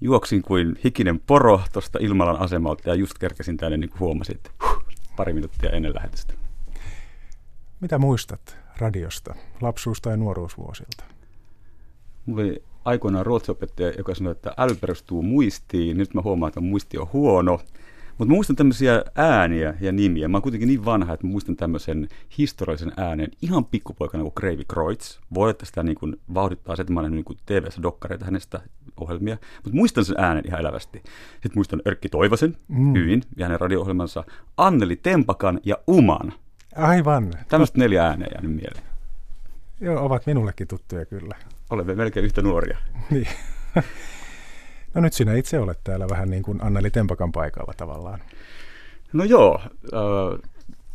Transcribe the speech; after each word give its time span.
juoksin 0.00 0.42
kuin 0.42 0.78
hikinen 0.84 1.20
poro 1.20 1.60
tuosta 1.72 1.98
Ilmalan 2.02 2.40
asemalta 2.40 2.88
ja 2.88 2.94
just 2.94 3.18
kerkesin 3.18 3.56
tänne 3.56 3.76
niin 3.76 3.90
kuin 3.90 4.00
huh, 4.00 4.80
pari 5.16 5.32
minuuttia 5.32 5.70
ennen 5.70 5.94
lähetystä. 5.94 6.34
Mitä 7.80 7.98
muistat 7.98 8.56
radiosta, 8.78 9.34
lapsuus- 9.60 10.00
tai 10.00 10.16
nuoruusvuosilta? 10.16 11.04
Mulla 12.26 12.42
oli 12.42 12.62
aikoinaan 12.84 13.26
ruotsiopettaja, 13.26 13.92
joka 13.98 14.14
sanoi, 14.14 14.32
että 14.32 14.54
äly 14.56 14.74
perustuu 14.74 15.22
muistiin. 15.22 15.96
Nyt 15.96 16.14
mä 16.14 16.22
huomaan, 16.22 16.48
että 16.48 16.60
muisti 16.60 16.98
on 16.98 17.08
huono. 17.12 17.60
Mutta 18.18 18.34
muistan 18.34 18.56
tämmöisiä 18.56 19.04
ääniä 19.14 19.74
ja 19.80 19.92
nimiä. 19.92 20.28
Mä 20.28 20.36
oon 20.36 20.42
kuitenkin 20.42 20.66
niin 20.66 20.84
vanha, 20.84 21.14
että 21.14 21.26
muistan 21.26 21.56
tämmöisen 21.56 22.08
historiallisen 22.38 22.92
äänen 22.96 23.28
ihan 23.42 23.64
pikkupoikana 23.64 24.22
kuin 24.22 24.34
Kreivi 24.34 24.64
Kreutz. 24.64 25.18
Voi, 25.34 25.50
että 25.50 25.66
sitä 25.66 25.82
niin 25.82 25.94
kuin 25.94 26.16
vauhdittaa 26.34 26.76
se, 26.76 26.82
että 26.82 26.92
mä 26.92 27.00
olen 27.00 27.12
niin 27.12 27.24
kuin 27.24 27.38
TV-ssä 27.46 27.82
dokkareita 27.82 28.24
hänestä 28.24 28.60
ohjelmia. 29.00 29.36
Mutta 29.56 29.76
muistan 29.76 30.04
sen 30.04 30.16
äänen 30.18 30.46
ihan 30.46 30.60
elävästi. 30.60 31.02
Sitten 31.32 31.52
muistan 31.54 31.82
Erkki 31.84 32.08
Toivosen 32.08 32.56
mm. 32.68 32.94
hyvin 32.94 33.22
ja 33.36 33.44
hänen 33.44 33.60
radio-ohjelmansa 33.60 34.24
Anneli 34.56 34.96
Tempakan 34.96 35.60
ja 35.64 35.78
Uman. 35.86 36.32
Aivan. 36.76 37.32
Tämmöistä 37.48 37.78
neljä 37.78 38.06
ääneä 38.06 38.28
jäänyt 38.34 38.54
mieleen. 38.54 38.84
Joo, 39.80 40.04
ovat 40.04 40.26
minullekin 40.26 40.68
tuttuja 40.68 41.06
kyllä. 41.06 41.36
Olemme 41.70 41.94
melkein 41.94 42.26
yhtä 42.26 42.42
nuoria. 42.42 42.78
Niin. 43.10 43.28
No 44.96 45.02
nyt 45.02 45.12
sinä 45.12 45.34
itse 45.34 45.58
olet 45.58 45.78
täällä 45.84 46.06
vähän 46.10 46.30
niin 46.30 46.42
kuin 46.42 46.64
Anneli 46.64 46.90
Tempakan 46.90 47.32
paikalla 47.32 47.72
tavallaan. 47.76 48.20
No 49.12 49.24
joo. 49.24 49.60
Äh, 49.62 50.50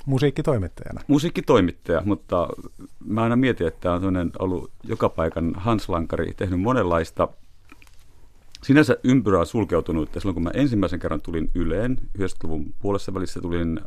musiikkitoimittajana. 0.05 1.01
Musiikkitoimittaja, 1.07 2.01
mutta 2.05 2.47
mä 3.05 3.23
aina 3.23 3.35
mietin, 3.35 3.67
että 3.67 3.91
on 3.93 4.31
ollut 4.39 4.71
joka 4.83 5.09
paikan 5.09 5.53
Hans 5.55 5.89
Lankari, 5.89 6.33
tehnyt 6.33 6.61
monenlaista 6.61 7.27
sinänsä 8.63 8.97
ympyrää 9.03 9.45
sulkeutunut. 9.45 10.15
Ja 10.15 10.21
silloin 10.21 10.33
kun 10.33 10.43
mä 10.43 10.51
ensimmäisen 10.53 10.99
kerran 10.99 11.21
tulin 11.21 11.51
Yleen, 11.55 11.97
90-luvun 12.17 12.73
puolessa 12.79 13.13
välissä 13.13 13.41
tulin 13.41 13.79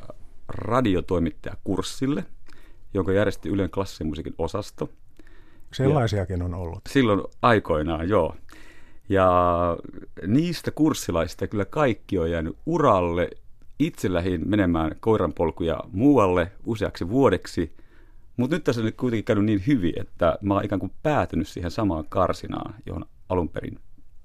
radiotoimittajakurssille, 0.48 2.24
jonka 2.94 3.12
järjesti 3.12 3.48
Ylen 3.48 3.70
klassisen 3.70 4.06
musiikin 4.06 4.34
osasto. 4.38 4.90
Sellaisiakin 5.72 6.42
on 6.42 6.54
ollut. 6.54 6.80
Silloin 6.88 7.22
aikoinaan, 7.42 8.08
joo. 8.08 8.34
Ja 9.08 9.28
niistä 10.26 10.70
kurssilaista 10.70 11.46
kyllä 11.46 11.64
kaikki 11.64 12.18
on 12.18 12.30
jäänyt 12.30 12.56
uralle. 12.66 13.30
Itse 13.78 14.12
lähdin 14.12 14.48
menemään 14.48 14.96
koiranpolkuja 15.00 15.80
muualle 15.92 16.52
useaksi 16.66 17.08
vuodeksi. 17.08 17.76
Mutta 18.36 18.56
nyt 18.56 18.64
tässä 18.64 18.80
on 18.80 18.84
nyt 18.84 18.96
kuitenkin 18.96 19.24
käynyt 19.24 19.44
niin 19.44 19.62
hyvin, 19.66 19.92
että 20.00 20.38
mä 20.42 20.54
oon 20.54 20.64
ikään 20.64 20.80
kuin 20.80 20.92
päätynyt 21.02 21.48
siihen 21.48 21.70
samaan 21.70 22.04
karsinaan, 22.08 22.74
johon 22.86 23.04
alun 23.28 23.48
perin 23.48 23.78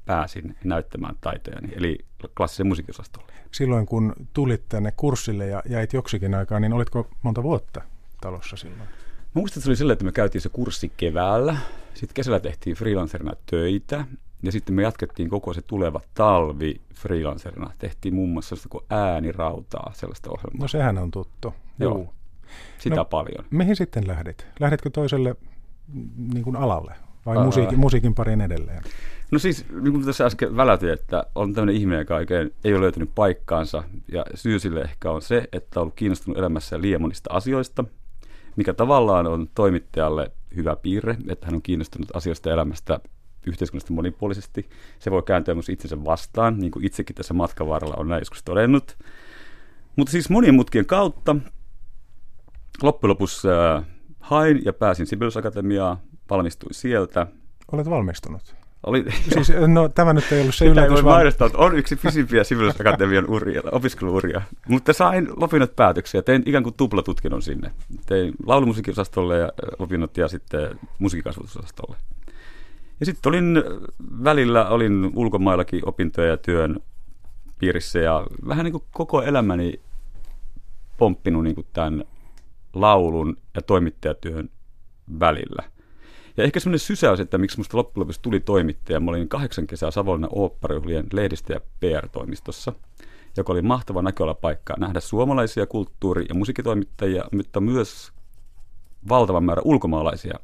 pääsin 0.05 0.55
näyttämään 0.63 1.15
taitojani, 1.21 1.73
eli 1.75 1.97
klassisen 2.37 2.67
musiikinosastolle. 2.67 3.33
Silloin 3.51 3.85
kun 3.85 4.13
tulit 4.33 4.69
tänne 4.69 4.93
kurssille 4.97 5.47
ja 5.47 5.63
jäit 5.69 5.93
joksikin 5.93 6.33
aikaa, 6.33 6.59
niin 6.59 6.73
olitko 6.73 7.07
monta 7.21 7.43
vuotta 7.43 7.81
talossa 8.21 8.57
silloin? 8.57 8.79
Mä 8.79 8.87
muistan, 9.33 9.59
että 9.59 9.65
se 9.65 9.69
oli 9.69 9.75
silleen, 9.75 9.93
että 9.93 10.05
me 10.05 10.11
käytiin 10.11 10.41
se 10.41 10.49
kurssi 10.49 10.91
keväällä, 10.97 11.57
sitten 11.93 12.13
kesällä 12.13 12.39
tehtiin 12.39 12.75
freelancerina 12.75 13.33
töitä, 13.45 14.05
ja 14.43 14.51
sitten 14.51 14.75
me 14.75 14.81
jatkettiin 14.81 15.29
koko 15.29 15.53
se 15.53 15.61
tuleva 15.61 16.01
talvi 16.13 16.81
freelancerina. 16.93 17.71
Tehtiin 17.77 18.15
muun 18.15 18.29
muassa 18.29 18.49
sellaista 18.49 18.69
kuin 18.69 18.83
äänirautaa, 18.89 19.91
sellaista 19.93 20.29
ohjelmaa. 20.31 20.61
No 20.61 20.67
sehän 20.67 20.97
on 20.97 21.11
tuttu. 21.11 21.53
Joo, 21.79 21.91
Juu. 21.91 22.13
sitä 22.77 22.95
no, 22.95 23.05
paljon. 23.05 23.45
Mihin 23.49 23.75
sitten 23.75 24.07
lähdit? 24.07 24.47
Lähditkö 24.59 24.89
toiselle 24.89 25.35
niin 26.33 26.43
kuin 26.43 26.55
alalle 26.55 26.93
vai 27.25 27.37
Ää... 27.37 27.43
musiikin, 27.43 27.79
musiikin 27.79 28.15
parin 28.15 28.41
edelleen? 28.41 28.83
No 29.31 29.39
siis, 29.39 29.65
niin 29.81 29.91
kuin 29.91 30.05
tässä 30.05 30.25
äsken 30.25 30.55
välätin, 30.55 30.89
että 30.89 31.23
on 31.35 31.53
tämmöinen 31.53 31.75
ihminen, 31.75 31.99
joka 31.99 32.15
oikein 32.15 32.53
ei 32.63 32.73
ole 32.73 32.81
löytänyt 32.81 33.11
paikkaansa. 33.15 33.83
Ja 34.11 34.25
syy 34.35 34.59
sille 34.59 34.81
ehkä 34.81 35.11
on 35.11 35.21
se, 35.21 35.47
että 35.51 35.79
on 35.79 35.81
ollut 35.81 35.95
kiinnostunut 35.95 36.37
elämässä 36.37 36.81
liian 36.81 37.01
monista 37.01 37.33
asioista, 37.33 37.83
mikä 38.55 38.73
tavallaan 38.73 39.27
on 39.27 39.47
toimittajalle 39.55 40.31
hyvä 40.55 40.75
piirre, 40.75 41.17
että 41.29 41.45
hän 41.45 41.55
on 41.55 41.61
kiinnostunut 41.61 42.15
asioista 42.15 42.53
elämästä 42.53 42.99
yhteiskunnasta 43.47 43.93
monipuolisesti. 43.93 44.69
Se 44.99 45.11
voi 45.11 45.23
kääntyä 45.23 45.53
myös 45.53 45.69
itsensä 45.69 46.05
vastaan, 46.05 46.59
niin 46.59 46.71
kuin 46.71 46.85
itsekin 46.85 47.15
tässä 47.15 47.33
matkan 47.33 47.67
varrella 47.67 47.95
on 47.97 48.07
näin 48.07 48.21
joskus 48.21 48.43
todennut. 48.43 48.97
Mutta 49.95 50.11
siis 50.11 50.29
monien 50.29 50.55
mutkien 50.55 50.85
kautta 50.85 51.35
loppujen 52.81 53.09
lopuksi 53.09 53.47
äh, 53.47 53.85
hain 54.19 54.61
ja 54.65 54.73
pääsin 54.73 55.07
Sibelius 55.07 55.37
Akatemiaan, 55.37 55.97
valmistuin 56.29 56.73
sieltä. 56.73 57.27
Olet 57.71 57.89
valmistunut? 57.89 58.55
Oli, 58.83 59.05
siis, 59.33 59.51
no, 59.67 59.89
tämä 59.89 60.13
nyt 60.13 60.31
ei 60.31 60.41
ollut 60.41 60.55
se 60.55 60.65
yllätys. 60.65 60.91
Voi 60.91 61.03
vaan... 61.03 61.27
että 61.27 61.49
on 61.53 61.77
yksi 61.77 61.95
pisimpiä 61.95 62.43
Sibelius 62.43 62.81
Akatemian 62.81 63.29
uria, 63.29 63.61
opiskeluuria. 63.71 64.41
Mutta 64.67 64.93
sain 64.93 65.27
opinnot 65.37 65.75
päätöksiä. 65.75 66.21
Tein 66.21 66.43
ikään 66.45 66.63
kuin 66.63 66.75
tuplatutkinnon 66.77 67.41
sinne. 67.41 67.71
Tein 68.05 68.33
laulumusiikinosastolle 68.45 69.37
ja 69.37 69.51
opinnot 69.79 70.17
ja 70.17 70.27
sitten 70.27 70.79
musiikkikasvatusosastolle. 70.99 71.97
Ja 72.99 73.05
sitten 73.05 73.29
olin 73.29 73.63
välillä, 74.23 74.69
olin 74.69 75.11
ulkomaillakin 75.15 75.81
opintoja 75.85 76.27
ja 76.27 76.37
työn 76.37 76.79
piirissä 77.59 77.99
ja 77.99 78.27
vähän 78.47 78.63
niin 78.63 78.71
kuin 78.71 78.83
koko 78.91 79.21
elämäni 79.21 79.81
pomppinut 80.97 81.43
niin 81.43 81.55
kuin 81.55 81.67
tämän 81.73 82.03
laulun 82.73 83.37
ja 83.55 83.61
toimittajatyön 83.61 84.49
välillä. 85.19 85.63
Ja 86.37 86.43
ehkä 86.43 86.59
semmoinen 86.59 86.79
sysäys, 86.79 87.19
että 87.19 87.37
miksi 87.37 87.57
musta 87.57 87.77
loppujen 87.77 88.01
lopuksi 88.01 88.21
tuli 88.21 88.39
toimittaja. 88.39 88.99
Mä 88.99 89.11
olin 89.11 89.29
kahdeksan 89.29 89.67
kesää 89.67 89.91
Savonlinnan 89.91 90.29
oopparijuhlien 90.33 91.07
lehdistö- 91.13 91.53
ja 91.53 91.59
PR-toimistossa, 91.79 92.73
joka 93.37 93.53
oli 93.53 93.61
mahtava 93.61 94.01
näköalapaikka 94.01 94.73
nähdä 94.79 94.99
suomalaisia 94.99 95.65
kulttuuri- 95.65 96.25
ja 96.29 96.35
musiikitoimittajia, 96.35 97.23
mutta 97.31 97.61
myös 97.61 98.11
valtavan 99.09 99.43
määrä 99.43 99.61
ulkomaalaisia 99.65 100.39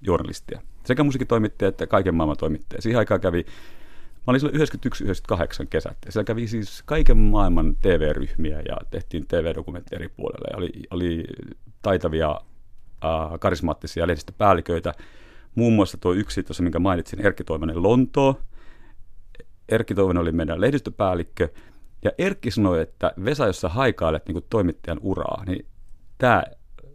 journalistia 0.00 0.62
sekä 0.88 1.04
musiikkitoimittaja 1.04 1.68
että 1.68 1.86
kaiken 1.86 2.14
maailman 2.14 2.36
toimittaja. 2.36 2.82
Siihen 2.82 2.98
aikaan 2.98 3.20
kävi, 3.20 3.46
mä 4.14 4.24
olin 4.26 4.40
silloin 4.40 4.60
91-98 4.60 5.66
kesät, 5.70 5.96
ja 6.06 6.12
siellä 6.12 6.24
kävi 6.24 6.48
siis 6.48 6.82
kaiken 6.86 7.16
maailman 7.16 7.76
TV-ryhmiä 7.82 8.60
ja 8.68 8.76
tehtiin 8.90 9.26
TV-dokumentteja 9.26 9.98
eri 9.98 10.08
puolella. 10.08 10.48
Ja 10.50 10.56
oli, 10.56 10.70
oli 10.90 11.24
taitavia, 11.82 12.30
äh, 13.04 13.38
karismaattisia 13.40 14.06
lehdistöpäälliköitä, 14.06 14.94
muun 15.54 15.72
muassa 15.72 15.98
tuo 15.98 16.12
yksi 16.12 16.42
tuossa, 16.42 16.62
minkä 16.62 16.78
mainitsin, 16.78 17.26
Erkki 17.26 17.44
Toivonen 17.44 17.82
Lontoo. 17.82 18.40
Erkki 19.68 19.94
Toivonen 19.94 20.20
oli 20.20 20.32
meidän 20.32 20.60
lehdistöpäällikkö, 20.60 21.48
ja 22.04 22.10
Erkki 22.18 22.50
sanoi, 22.50 22.80
että 22.80 23.12
Vesa, 23.24 23.46
jos 23.46 23.60
sä 23.60 23.68
haikailet 23.68 24.28
niin 24.28 24.44
toimittajan 24.50 24.98
uraa, 25.02 25.44
niin 25.46 25.66
tämä 26.18 26.42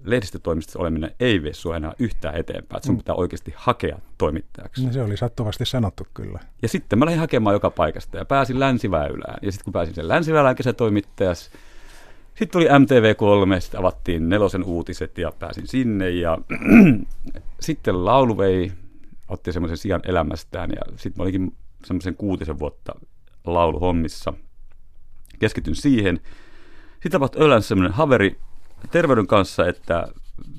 lehdistötoimistossa 0.04 0.80
oleminen 0.80 1.12
ei 1.20 1.44
vie 1.44 1.54
sinua 1.54 1.78
enää 1.78 1.94
yhtään 2.00 2.36
eteenpäin, 2.36 2.78
että 2.78 2.88
sun 2.88 2.96
mm. 2.96 2.98
pitää 2.98 3.16
oikeasti 3.16 3.54
hakea 3.56 4.00
toimittajaksi. 4.18 4.86
No 4.86 4.94
se 4.94 5.02
oli 5.02 5.18
sattuvasti 5.18 5.66
sanottu 5.66 6.08
kyllä. 6.14 6.40
Ja 6.62 6.68
sitten 6.68 7.00
mä 7.00 7.06
lähdin 7.06 7.20
hakemaan 7.20 7.54
joka 7.54 7.70
paikasta 7.70 8.18
ja 8.18 8.26
pääsin 8.26 8.60
länsiväylään. 8.60 9.38
Ja 9.42 9.52
sitten 9.52 9.64
kun 9.64 9.74
pääsin 9.74 9.96
sen 9.96 10.08
länsiväylään 10.08 10.56
kesätoimittajas, 10.56 11.52
sitten 12.36 12.50
tuli 12.52 12.68
MTV3, 12.68 13.60
sitten 13.60 13.80
avattiin 13.80 14.30
nelosen 14.30 14.64
uutiset 14.64 15.18
ja 15.18 15.32
pääsin 15.40 15.68
sinne. 15.68 16.10
Ja 16.10 16.38
sitten 17.60 18.06
laulu 18.06 18.38
vei, 18.38 18.72
otti 19.28 19.54
semmoisen 19.54 19.78
sijan 19.78 20.02
elämästään 20.06 20.70
ja 20.70 20.82
sitten 20.96 21.14
mä 21.18 21.24
olikin 21.24 21.56
semmoisen 21.86 22.16
kuutisen 22.16 22.60
vuotta 22.60 22.94
lauluhommissa. 23.46 24.34
Keskityn 25.40 25.76
siihen. 25.76 26.20
Sitten 26.94 27.12
tapahtui 27.12 27.46
Ölänsä 27.46 27.68
semmoinen 27.68 27.94
haveri, 27.94 28.38
terveyden 28.92 29.28
kanssa, 29.28 29.68
että 29.68 30.08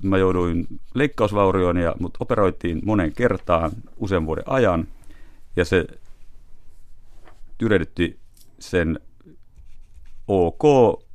mä 0.03 0.19
jouduin 0.19 0.67
leikkausvaurioon, 0.95 1.77
ja, 1.77 1.95
mut 2.01 2.17
operoitiin 2.21 2.81
monen 2.85 3.13
kertaan 3.13 3.73
usean 3.97 4.27
vuoden 4.27 4.45
ajan, 4.47 4.89
ja 5.57 5.65
se 5.65 5.87
tyrehdytti 7.59 8.19
sen 8.59 9.01
OK 10.29 10.63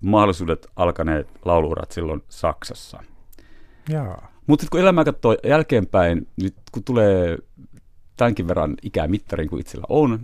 mahdollisuudet 0.02 0.68
alkaneet 0.76 1.28
lauluurat 1.46 1.92
silloin 1.92 2.24
Saksassa. 2.30 3.04
Mutta 4.48 4.64
sitten 4.64 4.72
kun 4.72 4.80
elämää 4.80 5.04
katsoo 5.04 5.38
jälkeenpäin, 5.44 6.28
nyt 6.42 6.56
kun 6.72 6.84
tulee 6.84 7.38
tämänkin 8.18 8.48
verran 8.48 8.76
ikämittarin 8.84 9.50
kuin 9.50 9.60
itsellä 9.60 9.86
on, 9.90 10.20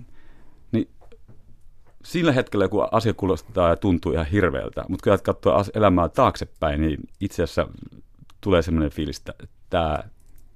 sillä 2.05 2.31
hetkellä, 2.31 2.67
kun 2.67 2.87
asia 2.91 3.13
kuulostaa 3.13 3.69
ja 3.69 3.75
tuntuu 3.75 4.11
ihan 4.11 4.25
hirveältä, 4.25 4.85
mutta 4.89 5.03
kun 5.09 5.19
katsoo 5.23 5.63
elämää 5.73 6.09
taaksepäin, 6.09 6.81
niin 6.81 6.99
itse 7.19 7.43
asiassa 7.43 7.67
tulee 8.41 8.61
sellainen 8.61 8.91
fiilis, 8.91 9.17
että 9.17 9.33
tämä 9.69 9.99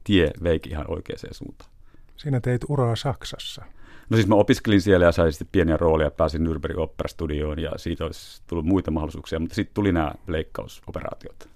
tie 0.04 0.32
veikin 0.44 0.72
ihan 0.72 0.92
oikeaan 0.92 1.20
suuntaan. 1.32 1.70
Sinä 2.18 2.40
teit 2.40 2.62
uraa 2.68 2.96
Saksassa. 2.96 3.66
No 4.10 4.18
siis 4.18 4.28
mä 4.28 4.36
opiskelin 4.36 4.82
siellä 4.82 5.06
ja 5.06 5.12
sain 5.12 5.34
sitten 5.34 5.48
pieniä 5.52 5.78
rooleja, 5.78 6.12
pääsin 6.12 6.48
Nürnbergin 6.48 6.80
operastudioon 6.80 7.60
ja 7.60 7.72
siitä 7.78 8.06
olisi 8.06 8.42
tullut 8.48 8.66
muita 8.66 8.92
mahdollisuuksia, 8.92 9.40
mutta 9.40 9.56
sitten 9.56 9.74
tuli 9.74 9.92
nämä 9.92 10.12
leikkausoperaatiot. 10.28 11.50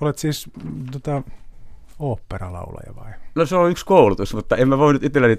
Olet 0.00 0.18
siis 0.18 0.50
tota, 0.92 1.22
oopperalaulaja 1.98 2.96
vai? 2.96 3.12
No 3.34 3.46
se 3.46 3.56
on 3.56 3.70
yksi 3.70 3.86
koulutus, 3.86 4.34
mutta 4.34 4.56
en 4.56 4.68
mä 4.68 4.78
voi 4.78 4.92
nyt 4.92 5.04
itselleni 5.04 5.36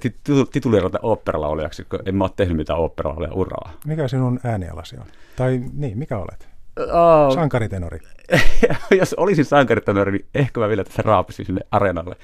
tituleerata 0.52 1.00
oopperalaulajaksi, 1.02 1.86
kun 1.86 2.00
en 2.06 2.16
mä 2.16 2.24
ole 2.24 2.32
tehnyt 2.36 2.58
mitään 2.58 2.80
oopperalaulaja 2.80 3.34
uraa. 3.34 3.74
Mikä 3.86 4.08
sinun 4.08 4.40
äänialasi 4.44 4.98
on? 4.98 5.06
Tai 5.36 5.62
niin, 5.74 5.98
mikä 5.98 6.18
olet? 6.18 6.50
Oh. 6.80 7.34
Sankaritenori. 7.34 8.00
Jos 9.00 9.14
olisin 9.14 9.46
sankaritenori, 9.46 10.12
niin 10.12 10.26
ehkä 10.36 10.60
mä 10.60 10.68
vielä 10.68 10.84
tässä 10.84 11.02
raapisin 11.02 11.46
sinne 11.46 11.62
areenalle. 11.72 12.16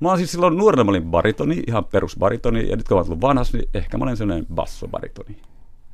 Mä 0.00 0.08
oon 0.08 0.18
siis 0.18 0.32
silloin 0.32 0.56
nuorena 0.56 0.84
mä 0.84 0.90
olin 0.90 1.10
baritoni, 1.10 1.62
ihan 1.66 1.84
perusbaritoni, 1.84 2.68
ja 2.68 2.76
nyt 2.76 2.88
kun 2.88 2.94
mä 2.94 2.98
oon 2.98 3.06
tullut 3.06 3.20
vanhas, 3.20 3.52
niin 3.52 3.68
ehkä 3.74 3.98
mä 3.98 4.04
olen 4.04 4.16
sellainen 4.16 4.46
bassobaritoni. 4.54 5.36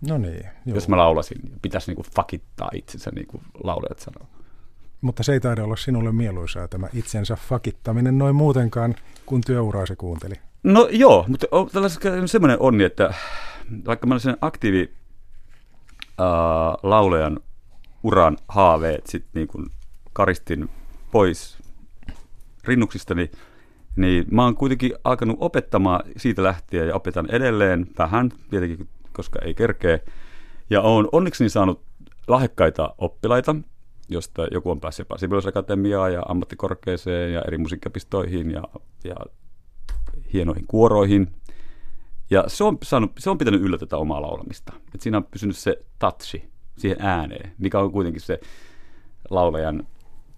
No 0.09 0.19
niin. 0.19 0.45
Joo. 0.67 0.75
Jos 0.75 0.89
mä 0.89 0.97
laulasin, 0.97 1.39
pitäisi 1.63 1.91
niinku 1.91 2.05
fakittaa 2.17 2.71
itsensä, 2.75 3.11
niin 3.15 3.27
kuin 3.27 3.43
laulajat 3.65 3.99
sanoo. 3.99 4.29
Mutta 5.03 5.23
se 5.23 5.33
ei 5.33 5.41
taida 5.41 5.65
olla 5.65 5.77
sinulle 5.77 6.13
mieluisaa 6.13 6.69
tämä 6.69 6.89
itsensä 6.95 7.37
fakittaminen 7.37 8.19
noin 8.19 8.37
muutenkaan, 8.37 8.95
kun 9.27 9.41
työuraa 9.47 9.87
se 9.87 9.97
kuunteli. 9.97 10.35
No 10.63 10.89
joo, 10.91 11.25
mutta 11.29 11.47
on 11.51 12.29
semmoinen 12.29 12.57
onni, 12.61 12.85
että 12.85 13.15
vaikka 13.87 14.07
mä 14.07 14.15
olen 14.15 14.37
aktiivi 14.41 14.93
äh, 16.21 16.27
laulajan 16.83 17.41
uran 18.03 18.37
haaveet 18.49 19.07
sitten 19.07 19.31
niin 19.35 19.49
kuin 19.49 19.67
karistin 20.13 20.69
pois 21.11 21.59
rinnuksistani, 22.65 23.31
niin 23.97 24.25
mä 24.31 24.45
oon 24.45 24.57
kuitenkin 24.57 24.93
alkanut 25.05 25.37
opettamaan 25.41 26.01
siitä 26.17 26.43
lähtien 26.43 26.89
ja 26.89 26.95
opetan 26.95 27.31
edelleen 27.31 27.87
vähän, 27.99 28.31
tietenkin 28.51 28.89
koska 29.13 29.39
ei 29.45 29.55
kerkeä. 29.55 29.99
Ja 30.71 30.81
on 30.81 31.09
onneksi 31.13 31.49
saanut 31.49 31.83
lahjakkaita 32.29 32.95
oppilaita, 32.99 33.57
josta 34.09 34.47
joku 34.51 34.71
on 34.71 34.81
päässyt 34.81 35.05
jopa 35.05 35.19
Sibeliusakatemiaan 35.19 36.13
ja 36.13 36.23
ammattikorkeeseen 36.29 37.33
ja 37.33 37.43
eri 37.47 37.59
musiikkapistoihin 37.59 38.51
ja, 38.51 38.63
ja 39.05 39.17
hienoihin 40.33 40.67
kuoroihin. 40.67 41.29
Ja 42.31 42.45
se 42.47 42.65
on, 42.65 42.79
saanut, 42.83 43.13
se 43.19 43.31
on 43.31 43.39
pitänyt 43.39 43.61
yllä 43.61 43.79
tätä 43.79 43.97
omaa 43.97 44.23
laulamista. 44.23 44.73
Et 44.95 45.01
siinä 45.01 45.17
on 45.17 45.25
pysynyt 45.25 45.57
se 45.57 45.85
touchi 45.99 46.51
siihen 46.79 46.97
ääneen, 47.01 47.53
mikä 47.59 47.79
on 47.79 47.93
kuitenkin 47.93 48.23
se 48.23 48.41
laulajan 49.31 49.87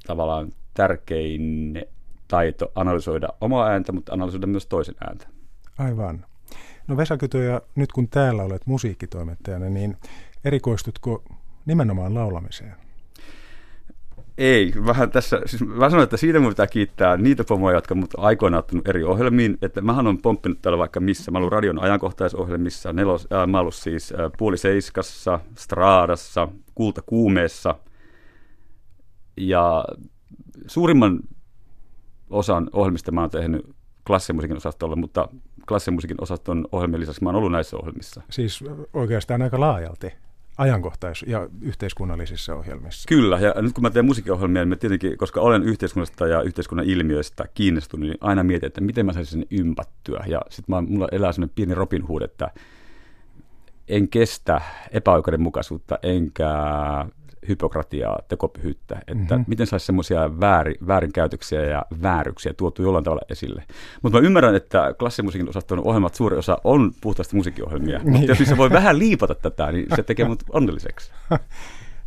tavallaan 0.06 0.52
tärkein 0.75 1.84
taito 2.28 2.72
analysoida 2.75 3.28
omaa 3.40 3.67
ääntä, 3.67 3.93
mutta 3.93 4.12
analysoida 4.12 4.46
myös 4.46 4.67
toisen 4.67 4.94
ääntä. 5.06 5.26
Aivan. 5.78 6.26
No 6.88 6.96
Vesa 6.96 7.17
Kytö, 7.17 7.60
nyt 7.75 7.93
kun 7.93 8.08
täällä 8.08 8.43
olet 8.43 8.67
musiikkitoimittajana, 8.67 9.69
niin 9.69 9.96
erikoistutko 10.44 11.25
nimenomaan 11.67 12.14
laulamiseen? 12.14 12.83
Ei, 14.38 14.72
vähän 14.86 15.10
tässä, 15.10 15.40
siis 15.46 15.66
mä 15.66 15.90
sanon, 15.90 16.04
että 16.04 16.16
siitä 16.16 16.40
mun 16.40 16.48
pitää 16.48 16.66
kiittää 16.66 17.16
niitä 17.16 17.44
pomoja, 17.44 17.76
jotka 17.76 17.94
mut 17.94 18.10
aikoinaan 18.16 18.58
ottanut 18.58 18.88
eri 18.88 19.04
ohjelmiin, 19.04 19.58
että 19.62 19.81
mähän 19.81 20.06
on 20.06 20.19
pomppinut 20.19 20.62
täällä 20.62 20.78
vaikka 20.78 21.00
missä, 21.00 21.31
mä 21.31 21.38
ollut 21.38 21.52
radion 21.52 21.82
ajankohtaisohjelmissa, 21.82 22.92
nelos, 22.92 23.28
äh, 23.32 23.46
mä 23.46 23.60
ollut 23.60 23.75
siis 23.75 24.12
äh, 24.12 24.31
Puoli 24.38 24.56
Seiskassa, 24.56 25.40
Straadassa, 25.58 26.48
Kulta 26.75 27.02
Kuumeessa, 27.02 27.75
ja 29.36 29.84
suurimman 30.66 31.20
osan 32.31 32.70
ohjelmista 32.72 33.12
mä 33.12 33.20
oon 33.20 33.31
tehnyt 33.31 33.75
klassimusiikin 34.06 34.56
osastolle, 34.56 34.96
mutta 34.96 35.28
klassimusiikin 35.69 36.16
osaston 36.20 36.69
ohjelmien 36.72 37.00
lisäksi 37.00 37.25
mä 37.25 37.28
oon 37.28 37.36
ollut 37.36 37.52
näissä 37.52 37.76
ohjelmissa. 37.76 38.22
Siis 38.31 38.64
oikeastaan 38.92 39.42
aika 39.42 39.60
laajalti 39.60 40.12
ajankohtais- 40.59 41.25
ja 41.27 41.49
yhteiskunnallisissa 41.61 42.55
ohjelmissa. 42.55 43.09
Kyllä, 43.09 43.41
ja 43.41 43.55
nyt 43.62 43.73
kun 43.73 43.83
mä 43.83 43.91
teen 43.91 44.05
musiikkiohjelmia, 44.05 44.62
niin 44.62 44.69
mä 44.69 44.77
tietenkin, 44.77 45.19
koska 45.19 45.41
olen 45.41 45.62
yhteiskunnasta 45.62 46.27
ja 46.27 46.43
yhteiskunnan 46.43 46.87
ilmiöistä 46.87 47.45
kiinnostunut, 47.55 48.06
niin 48.09 48.19
aina 48.21 48.45
mietin, 48.45 48.67
että 48.67 48.81
miten 48.81 49.06
mä 49.06 49.12
saisin 49.12 49.33
sen 49.41 49.47
ympättyä. 49.51 50.25
Ja 50.27 50.41
sitten 50.51 50.85
mulla 50.89 51.09
elää 51.12 51.33
sellainen 51.33 51.55
pieni 51.55 51.75
Robin 51.75 52.03
Hood, 52.03 52.23
että 52.23 52.51
en 53.89 54.09
kestä 54.09 54.61
epäoikeudenmukaisuutta, 54.91 55.99
enkä 56.03 56.49
hypokratiaa, 57.49 58.19
tekopyhyyttä, 58.29 58.94
että 59.06 59.35
mm-hmm. 59.35 59.44
miten 59.49 59.67
saisi 59.67 59.87
semmoisia 59.87 60.41
väärin, 60.41 60.76
väärinkäytöksiä 60.87 61.61
ja 61.61 61.87
vääryksiä 62.02 62.55
tuotu 62.55 62.82
jollain 62.82 63.05
tavalla 63.05 63.23
esille. 63.31 63.64
Mutta 64.02 64.20
mä 64.20 64.26
ymmärrän, 64.26 64.55
että 64.55 64.94
klassimusiikin 64.99 65.49
osaston 65.49 65.87
ohjelmat 65.87 66.14
suuri 66.14 66.37
osa 66.37 66.58
on 66.64 66.93
puhtaasti 67.00 67.37
musiikkiohjelmia, 67.37 67.99
niin. 67.99 68.11
mutta 68.12 68.26
jos 68.26 68.38
se 68.38 68.56
voi 68.56 68.70
vähän 68.70 68.99
liipata 68.99 69.35
tätä, 69.35 69.73
niin 69.73 69.87
se 69.96 70.02
tekee 70.02 70.29
mut 70.29 70.43
onnelliseksi. 70.52 71.12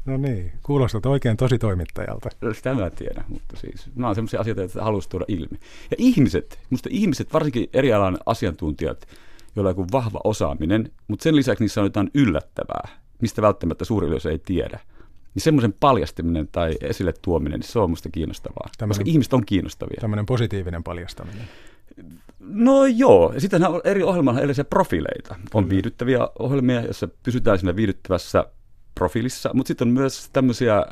No 0.08 0.18
niin, 0.18 0.52
kuulostat 0.64 1.06
oikein 1.06 1.38
tosi 1.38 1.58
toimittajalta. 1.58 2.30
No, 2.42 2.54
sitä 2.54 2.74
mä 2.74 2.90
tiedän, 2.90 3.26
mutta 3.30 3.56
siis 3.56 3.90
nämä 3.96 4.10
on 4.10 4.16
sellaisia 4.16 4.40
asioita, 4.40 4.62
joita 4.62 4.84
haluaisi 4.84 5.10
tuoda 5.10 5.26
ilmi. 5.28 5.60
Ja 5.92 5.98
ihmiset, 5.98 6.60
musta 6.70 6.90
ihmiset, 6.92 7.34
varsinkin 7.34 7.70
eri 7.74 7.94
alan 7.94 8.18
asiantuntijat, 8.26 9.08
joilla 9.56 9.70
on 9.70 9.72
joku 9.72 9.86
vahva 9.92 10.20
osaaminen, 10.24 10.92
mutta 11.08 11.24
sen 11.24 11.36
lisäksi 11.36 11.64
niissä 11.64 11.82
on 11.82 11.86
jotain 11.86 12.12
yllättävää, 12.14 12.88
mistä 13.22 13.42
välttämättä 13.42 13.86
suuri 13.86 14.08
yleisö 14.08 14.32
ei 14.32 14.40
tiedä 14.40 14.80
niin 15.38 15.44
semmoisen 15.44 15.74
paljastaminen 15.74 16.48
tai 16.52 16.76
esille 16.82 17.14
tuominen, 17.22 17.60
niin 17.60 17.70
se 17.70 17.80
on 17.80 17.90
musta 17.90 18.10
kiinnostavaa. 18.10 18.70
Tällainen, 18.78 18.98
koska 18.98 19.12
ihmiset 19.12 19.34
on 19.34 19.46
kiinnostavia. 19.46 19.98
Tämmöinen 20.02 20.26
positiivinen 20.26 20.84
paljastaminen. 20.84 21.48
No 22.40 22.86
joo, 22.86 23.34
sitten 23.38 23.62
eri 23.84 24.04
ohjelmilla 24.04 24.40
erilaisia 24.40 24.66
profiileita. 24.66 25.36
On 25.54 25.70
viihdyttäviä 25.70 26.28
ohjelmia, 26.40 26.82
joissa 26.82 27.08
pysytään 27.24 27.60
siinä 27.60 27.76
viihdyttävässä 27.76 28.46
profiilissa, 28.96 29.50
mutta 29.54 29.68
sitten 29.68 29.88
on 29.88 29.94
myös 29.94 30.30
tämmöisiä 30.34 30.86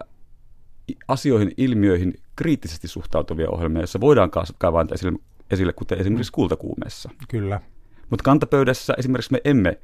asioihin, 1.07 1.51
ilmiöihin 1.57 2.13
kriittisesti 2.35 2.87
suhtautuvia 2.87 3.49
ohjelmia, 3.49 3.81
joissa 3.81 4.01
voidaan 4.01 4.31
kaivaa 4.57 4.85
esille, 4.93 5.19
esille, 5.51 5.73
kuten 5.73 5.99
esimerkiksi 5.99 6.31
kultakuumeessa. 6.31 7.09
Kyllä. 7.27 7.61
Mutta 8.09 8.23
kantapöydässä 8.23 8.93
esimerkiksi 8.97 9.31
me 9.31 9.41
emme 9.43 9.79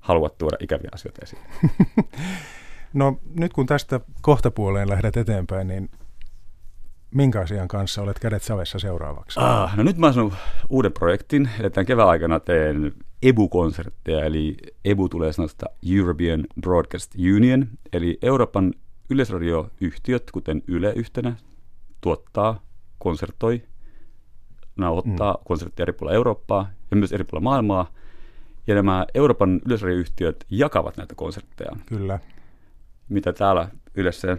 halua 0.00 0.28
tuoda 0.28 0.56
ikäviä 0.60 0.90
asioita 0.92 1.20
esiin. 1.22 1.42
No 2.94 3.20
nyt 3.34 3.52
kun 3.52 3.66
tästä 3.66 4.00
kohtapuoleen 4.22 4.88
lähdet 4.88 5.16
eteenpäin, 5.16 5.68
niin 5.68 5.90
minkä 7.14 7.40
asian 7.40 7.68
kanssa 7.68 8.02
olet 8.02 8.18
kädet 8.18 8.42
savessa 8.42 8.78
seuraavaksi? 8.78 9.40
Ah, 9.42 9.76
no 9.76 9.82
nyt 9.82 9.96
mä 9.96 10.12
sanon 10.12 10.32
uuden 10.68 10.92
projektin. 10.92 11.48
Eli 11.60 11.70
tämän 11.70 11.86
kevään 11.86 12.08
aikana 12.08 12.40
teen 12.40 12.92
EBU-konsertteja, 13.22 14.24
eli 14.24 14.56
EBU 14.84 15.08
tulee 15.08 15.32
sanosta 15.32 15.66
European 15.92 16.44
Broadcast 16.60 17.14
Union, 17.36 17.66
eli 17.92 18.18
Euroopan 18.22 18.72
yleisradioyhtiöt, 19.10 20.30
kuten 20.30 20.62
Yle 20.66 20.92
yhtenä, 20.92 21.36
tuottaa, 22.00 22.62
konsertoi, 22.98 23.62
nauhoittaa 24.76 25.32
mm. 25.32 25.44
konsertteja 25.44 25.84
eri 25.84 25.92
puolilla 25.92 26.16
Eurooppaa 26.16 26.70
ja 26.90 26.96
myös 26.96 27.12
eri 27.12 27.24
puolilla 27.24 27.50
maailmaa. 27.50 27.92
Ja 28.66 28.74
nämä 28.74 29.06
Euroopan 29.14 29.60
yleisradioyhtiöt 29.66 30.44
jakavat 30.50 30.96
näitä 30.96 31.14
konsertteja. 31.14 31.70
Kyllä 31.86 32.18
täällä 33.38 33.68
Ylessä, 33.94 34.38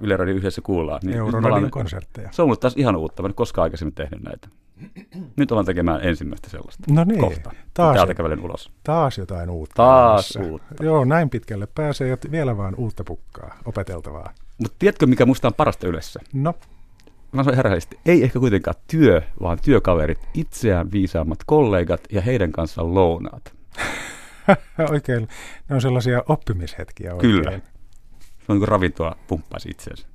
Yle 0.00 0.16
Radio 0.16 0.34
yhdessä 0.34 0.60
kuullaan. 0.62 1.00
Niin 1.04 1.16
Euroradion 1.16 1.70
konsertteja. 1.70 2.28
Se 2.32 2.42
on 2.42 2.46
ollut 2.46 2.60
taas 2.60 2.74
ihan 2.76 2.96
uutta. 2.96 3.22
Mä 3.22 3.28
en 3.28 3.34
koskaan 3.34 3.62
aikaisemmin 3.62 3.94
tehnyt 3.94 4.22
näitä. 4.22 4.48
Nyt 5.36 5.52
ollaan 5.52 5.66
tekemään 5.66 6.00
ensimmäistä 6.04 6.50
sellaista. 6.50 6.84
No 6.90 7.04
niin. 7.04 7.20
Kohta. 7.20 7.50
Taas, 7.74 7.96
täältä 7.96 8.14
kävelen 8.14 8.40
ulos. 8.40 8.70
Taas 8.84 9.18
jotain 9.18 9.50
uutta. 9.50 9.74
Taas 9.74 10.36
edessä. 10.36 10.50
uutta. 10.50 10.84
Joo, 10.84 11.04
näin 11.04 11.30
pitkälle 11.30 11.68
pääsee 11.74 12.08
ja 12.08 12.16
vielä 12.30 12.56
vaan 12.56 12.74
uutta 12.74 13.04
pukkaa, 13.04 13.58
opeteltavaa. 13.64 14.34
Mutta 14.58 14.76
tiedätkö, 14.78 15.06
mikä 15.06 15.26
musta 15.26 15.48
on 15.48 15.54
parasta 15.54 15.88
Ylessä? 15.88 16.20
No? 16.32 16.54
Mä 17.32 17.42
sanoin 17.42 17.56
herrallisesti, 17.56 17.98
ei 18.06 18.24
ehkä 18.24 18.38
kuitenkaan 18.38 18.76
työ, 18.90 19.22
vaan 19.42 19.58
työkaverit, 19.62 20.18
itseään 20.34 20.92
viisaammat 20.92 21.38
kollegat 21.46 22.00
ja 22.12 22.20
heidän 22.20 22.52
kanssaan 22.52 22.94
lounaat. 22.94 23.52
oikein, 24.90 25.28
ne 25.68 25.74
on 25.74 25.80
sellaisia 25.80 26.22
oppimishetkiä 26.28 27.14
oikein. 27.14 27.32
Kyllä 27.32 27.60
on 28.48 28.54
niin 28.54 28.60
kuin 28.60 28.68
ravintoa 28.68 29.16
pumppaisi 29.26 29.68
itseensä. 29.68 30.06